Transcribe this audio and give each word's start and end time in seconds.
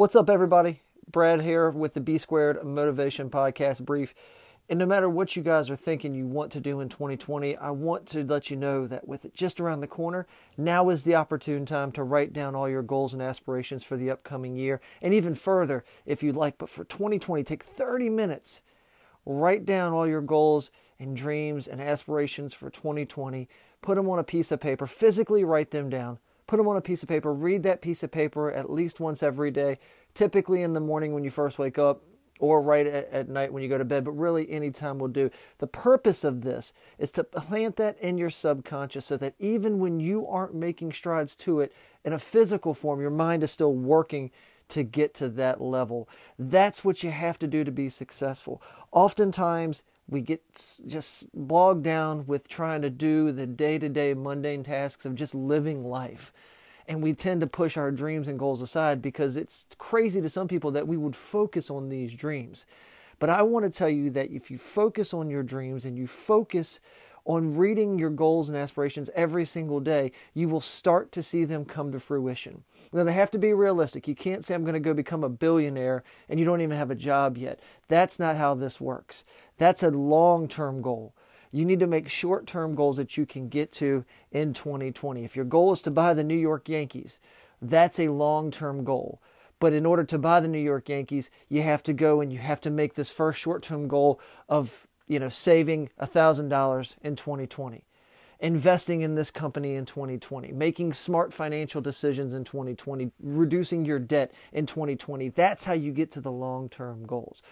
What's 0.00 0.16
up, 0.16 0.30
everybody? 0.30 0.80
Brad 1.12 1.42
here 1.42 1.68
with 1.68 1.92
the 1.92 2.00
B 2.00 2.16
Squared 2.16 2.64
Motivation 2.64 3.28
Podcast 3.28 3.84
Brief. 3.84 4.14
And 4.66 4.78
no 4.78 4.86
matter 4.86 5.10
what 5.10 5.36
you 5.36 5.42
guys 5.42 5.68
are 5.68 5.76
thinking 5.76 6.14
you 6.14 6.26
want 6.26 6.50
to 6.52 6.58
do 6.60 6.80
in 6.80 6.88
2020, 6.88 7.54
I 7.58 7.70
want 7.72 8.06
to 8.06 8.24
let 8.24 8.50
you 8.50 8.56
know 8.56 8.86
that 8.86 9.06
with 9.06 9.26
it 9.26 9.34
just 9.34 9.60
around 9.60 9.80
the 9.80 9.86
corner, 9.86 10.26
now 10.56 10.88
is 10.88 11.02
the 11.02 11.16
opportune 11.16 11.66
time 11.66 11.92
to 11.92 12.02
write 12.02 12.32
down 12.32 12.54
all 12.54 12.66
your 12.66 12.80
goals 12.80 13.12
and 13.12 13.20
aspirations 13.20 13.84
for 13.84 13.98
the 13.98 14.10
upcoming 14.10 14.56
year. 14.56 14.80
And 15.02 15.12
even 15.12 15.34
further, 15.34 15.84
if 16.06 16.22
you'd 16.22 16.34
like, 16.34 16.56
but 16.56 16.70
for 16.70 16.84
2020, 16.84 17.44
take 17.44 17.62
30 17.62 18.08
minutes, 18.08 18.62
write 19.26 19.66
down 19.66 19.92
all 19.92 20.06
your 20.06 20.22
goals 20.22 20.70
and 20.98 21.14
dreams 21.14 21.68
and 21.68 21.78
aspirations 21.78 22.54
for 22.54 22.70
2020, 22.70 23.50
put 23.82 23.96
them 23.96 24.08
on 24.08 24.18
a 24.18 24.24
piece 24.24 24.50
of 24.50 24.60
paper, 24.60 24.86
physically 24.86 25.44
write 25.44 25.72
them 25.72 25.90
down 25.90 26.20
put 26.50 26.56
them 26.56 26.66
on 26.66 26.76
a 26.76 26.80
piece 26.80 27.04
of 27.04 27.08
paper, 27.08 27.32
read 27.32 27.62
that 27.62 27.80
piece 27.80 28.02
of 28.02 28.10
paper 28.10 28.50
at 28.50 28.68
least 28.68 28.98
once 28.98 29.22
every 29.22 29.52
day, 29.52 29.78
typically 30.14 30.64
in 30.64 30.72
the 30.72 30.80
morning 30.80 31.14
when 31.14 31.22
you 31.22 31.30
first 31.30 31.60
wake 31.60 31.78
up 31.78 32.02
or 32.40 32.60
right 32.60 32.88
at, 32.88 33.08
at 33.12 33.28
night 33.28 33.52
when 33.52 33.62
you 33.62 33.68
go 33.68 33.78
to 33.78 33.84
bed, 33.84 34.02
but 34.02 34.10
really 34.10 34.50
any 34.50 34.72
time 34.72 34.98
will 34.98 35.06
do. 35.06 35.30
The 35.58 35.68
purpose 35.68 36.24
of 36.24 36.42
this 36.42 36.72
is 36.98 37.12
to 37.12 37.22
plant 37.22 37.76
that 37.76 37.96
in 38.00 38.18
your 38.18 38.30
subconscious 38.30 39.06
so 39.06 39.16
that 39.18 39.34
even 39.38 39.78
when 39.78 40.00
you 40.00 40.26
aren't 40.26 40.52
making 40.52 40.90
strides 40.90 41.36
to 41.36 41.60
it 41.60 41.72
in 42.04 42.12
a 42.12 42.18
physical 42.18 42.74
form, 42.74 43.00
your 43.00 43.10
mind 43.10 43.44
is 43.44 43.52
still 43.52 43.76
working 43.76 44.32
to 44.70 44.82
get 44.82 45.14
to 45.14 45.28
that 45.28 45.60
level. 45.60 46.08
That's 46.36 46.84
what 46.84 47.04
you 47.04 47.12
have 47.12 47.38
to 47.38 47.46
do 47.46 47.62
to 47.62 47.70
be 47.70 47.88
successful. 47.88 48.60
Oftentimes, 48.90 49.84
we 50.10 50.20
get 50.20 50.42
just 50.86 51.28
bogged 51.32 51.84
down 51.84 52.26
with 52.26 52.48
trying 52.48 52.82
to 52.82 52.90
do 52.90 53.30
the 53.30 53.46
day 53.46 53.78
to 53.78 53.88
day 53.88 54.12
mundane 54.12 54.64
tasks 54.64 55.06
of 55.06 55.14
just 55.14 55.34
living 55.34 55.84
life. 55.84 56.32
And 56.88 57.02
we 57.02 57.14
tend 57.14 57.40
to 57.42 57.46
push 57.46 57.76
our 57.76 57.92
dreams 57.92 58.26
and 58.26 58.38
goals 58.38 58.60
aside 58.60 59.00
because 59.00 59.36
it's 59.36 59.68
crazy 59.78 60.20
to 60.20 60.28
some 60.28 60.48
people 60.48 60.72
that 60.72 60.88
we 60.88 60.96
would 60.96 61.14
focus 61.14 61.70
on 61.70 61.88
these 61.88 62.14
dreams. 62.14 62.66
But 63.20 63.30
I 63.30 63.42
want 63.42 63.64
to 63.64 63.70
tell 63.70 63.88
you 63.88 64.10
that 64.10 64.32
if 64.32 64.50
you 64.50 64.58
focus 64.58 65.14
on 65.14 65.30
your 65.30 65.44
dreams 65.44 65.84
and 65.84 65.96
you 65.96 66.08
focus 66.08 66.80
on 67.24 67.56
reading 67.56 67.98
your 67.98 68.10
goals 68.10 68.48
and 68.48 68.56
aspirations 68.58 69.10
every 69.14 69.44
single 69.44 69.80
day, 69.80 70.12
you 70.34 70.48
will 70.48 70.60
start 70.60 71.12
to 71.12 71.22
see 71.22 71.44
them 71.44 71.64
come 71.64 71.92
to 71.92 72.00
fruition. 72.00 72.64
Now, 72.92 73.04
they 73.04 73.12
have 73.12 73.30
to 73.32 73.38
be 73.38 73.52
realistic. 73.52 74.08
You 74.08 74.14
can't 74.14 74.44
say, 74.44 74.54
I'm 74.54 74.64
going 74.64 74.74
to 74.74 74.80
go 74.80 74.94
become 74.94 75.24
a 75.24 75.28
billionaire 75.28 76.02
and 76.28 76.40
you 76.40 76.46
don't 76.46 76.60
even 76.60 76.76
have 76.76 76.90
a 76.90 76.96
job 76.96 77.36
yet. 77.36 77.60
That's 77.88 78.18
not 78.18 78.36
how 78.36 78.54
this 78.54 78.80
works. 78.80 79.24
That's 79.58 79.82
a 79.82 79.90
long 79.90 80.48
term 80.48 80.82
goal. 80.82 81.14
You 81.52 81.64
need 81.64 81.80
to 81.80 81.86
make 81.86 82.08
short 82.08 82.46
term 82.46 82.74
goals 82.74 82.96
that 82.96 83.16
you 83.16 83.26
can 83.26 83.48
get 83.48 83.72
to 83.72 84.04
in 84.30 84.52
2020. 84.52 85.24
If 85.24 85.36
your 85.36 85.44
goal 85.44 85.72
is 85.72 85.82
to 85.82 85.90
buy 85.90 86.14
the 86.14 86.24
New 86.24 86.36
York 86.36 86.68
Yankees, 86.68 87.18
that's 87.60 87.98
a 87.98 88.08
long 88.08 88.50
term 88.50 88.84
goal. 88.84 89.20
But 89.58 89.74
in 89.74 89.84
order 89.84 90.04
to 90.04 90.18
buy 90.18 90.40
the 90.40 90.48
New 90.48 90.58
York 90.58 90.88
Yankees, 90.88 91.30
you 91.48 91.62
have 91.62 91.82
to 91.82 91.92
go 91.92 92.20
and 92.20 92.32
you 92.32 92.38
have 92.38 92.62
to 92.62 92.70
make 92.70 92.94
this 92.94 93.10
first 93.10 93.38
short 93.38 93.62
term 93.62 93.88
goal 93.88 94.20
of 94.48 94.86
you 95.10 95.18
know, 95.18 95.28
saving 95.28 95.90
$1,000 96.00 96.96
in 97.02 97.16
2020, 97.16 97.84
investing 98.38 99.00
in 99.00 99.16
this 99.16 99.32
company 99.32 99.74
in 99.74 99.84
2020, 99.84 100.52
making 100.52 100.92
smart 100.92 101.34
financial 101.34 101.80
decisions 101.80 102.32
in 102.32 102.44
2020, 102.44 103.10
reducing 103.20 103.84
your 103.84 103.98
debt 103.98 104.32
in 104.52 104.66
2020. 104.66 105.30
That's 105.30 105.64
how 105.64 105.72
you 105.72 105.90
get 105.90 106.12
to 106.12 106.20
the 106.20 106.30
long 106.30 106.68
term 106.68 107.04
goals. 107.06 107.42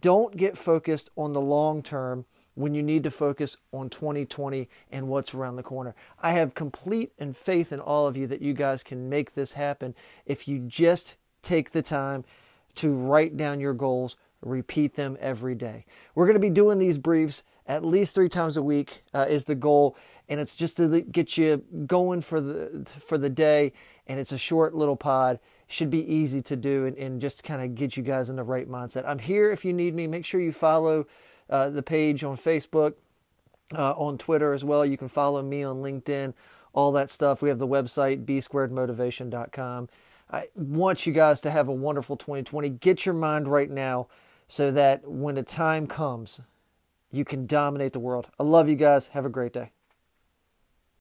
Don't 0.00 0.34
get 0.34 0.56
focused 0.56 1.10
on 1.14 1.34
the 1.34 1.42
long 1.42 1.82
term 1.82 2.24
when 2.54 2.72
you 2.72 2.82
need 2.82 3.04
to 3.04 3.10
focus 3.10 3.58
on 3.70 3.90
2020 3.90 4.66
and 4.90 5.06
what's 5.06 5.34
around 5.34 5.56
the 5.56 5.62
corner. 5.62 5.94
I 6.22 6.32
have 6.32 6.54
complete 6.54 7.12
and 7.18 7.36
faith 7.36 7.70
in 7.70 7.80
all 7.80 8.06
of 8.06 8.16
you 8.16 8.26
that 8.28 8.40
you 8.40 8.54
guys 8.54 8.82
can 8.82 9.10
make 9.10 9.34
this 9.34 9.52
happen 9.52 9.94
if 10.24 10.48
you 10.48 10.58
just 10.58 11.16
take 11.42 11.72
the 11.72 11.82
time 11.82 12.24
to 12.76 12.94
write 12.94 13.36
down 13.36 13.60
your 13.60 13.74
goals, 13.74 14.16
repeat 14.44 14.94
them 14.94 15.16
every 15.20 15.54
day. 15.54 15.86
We're 16.14 16.26
going 16.26 16.34
to 16.34 16.40
be 16.40 16.50
doing 16.50 16.78
these 16.78 16.98
briefs 16.98 17.42
at 17.66 17.84
least 17.84 18.14
three 18.14 18.28
times 18.28 18.56
a 18.56 18.62
week 18.62 19.02
uh, 19.14 19.26
is 19.28 19.46
the 19.46 19.54
goal, 19.54 19.96
and 20.28 20.38
it's 20.38 20.56
just 20.56 20.76
to 20.76 21.00
get 21.00 21.38
you 21.38 21.64
going 21.86 22.20
for 22.20 22.40
the 22.40 22.84
for 22.84 23.18
the 23.18 23.30
day. 23.30 23.72
And 24.06 24.20
it's 24.20 24.32
a 24.32 24.38
short 24.38 24.74
little 24.74 24.96
pod. 24.96 25.38
Should 25.66 25.88
be 25.88 26.04
easy 26.04 26.42
to 26.42 26.56
do 26.56 26.84
and, 26.84 26.96
and 26.98 27.20
just 27.20 27.42
kind 27.42 27.62
of 27.62 27.74
get 27.74 27.96
you 27.96 28.02
guys 28.02 28.28
in 28.28 28.36
the 28.36 28.44
right 28.44 28.68
mindset. 28.68 29.08
I'm 29.08 29.18
here 29.18 29.50
if 29.50 29.64
you 29.64 29.72
need 29.72 29.94
me. 29.94 30.06
Make 30.06 30.26
sure 30.26 30.40
you 30.40 30.52
follow 30.52 31.06
uh, 31.48 31.70
the 31.70 31.82
page 31.82 32.22
on 32.22 32.36
Facebook, 32.36 32.94
uh, 33.74 33.92
on 33.92 34.18
Twitter 34.18 34.52
as 34.52 34.62
well. 34.62 34.84
You 34.84 34.98
can 34.98 35.08
follow 35.08 35.40
me 35.40 35.62
on 35.62 35.76
LinkedIn, 35.76 36.34
all 36.74 36.92
that 36.92 37.08
stuff. 37.08 37.40
We 37.40 37.48
have 37.48 37.58
the 37.58 37.66
website 37.66 38.26
bsquaredmotivation.com. 38.26 39.88
I 40.30 40.48
want 40.54 41.06
you 41.06 41.12
guys 41.12 41.40
to 41.42 41.50
have 41.50 41.68
a 41.68 41.72
wonderful 41.72 42.16
2020. 42.16 42.68
Get 42.68 43.06
your 43.06 43.14
mind 43.14 43.48
right 43.48 43.70
now 43.70 44.08
so 44.54 44.70
that 44.70 45.04
when 45.04 45.34
the 45.34 45.42
time 45.42 45.84
comes, 45.84 46.40
you 47.10 47.24
can 47.24 47.44
dominate 47.44 47.92
the 47.92 47.98
world. 47.98 48.28
I 48.38 48.44
love 48.44 48.68
you 48.68 48.76
guys. 48.76 49.08
Have 49.08 49.26
a 49.26 49.28
great 49.28 49.52
day. 49.52 49.72